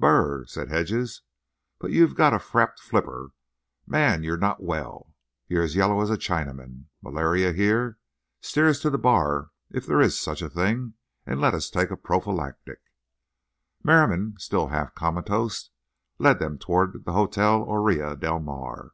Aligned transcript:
"Br 0.00 0.06
r 0.06 0.12
r 0.16 0.32
r!" 0.38 0.46
said 0.46 0.70
Hedges. 0.70 1.20
"But 1.78 1.90
you've 1.90 2.14
got 2.14 2.32
a 2.32 2.38
frappéd 2.38 2.78
flipper! 2.78 3.32
Man, 3.86 4.22
you're 4.22 4.38
not 4.38 4.62
well. 4.62 5.14
You're 5.46 5.62
as 5.64 5.76
yellow 5.76 6.00
as 6.00 6.08
a 6.08 6.16
Chinaman. 6.16 6.86
Malarial 7.02 7.52
here? 7.52 7.98
Steer 8.40 8.70
us 8.70 8.80
to 8.80 8.88
a 8.88 8.96
bar 8.96 9.50
if 9.70 9.84
there 9.84 10.00
is 10.00 10.18
such 10.18 10.40
a 10.40 10.48
thing, 10.48 10.94
and 11.26 11.38
let's 11.38 11.68
take 11.68 11.90
a 11.90 11.98
prophylactic." 11.98 12.80
Merriam, 13.82 14.36
still 14.38 14.68
half 14.68 14.94
comatose, 14.94 15.68
led 16.18 16.38
them 16.38 16.56
toward 16.56 17.04
the 17.04 17.12
Hotel 17.12 17.62
Orilla 17.68 18.18
del 18.18 18.40
Mar. 18.40 18.92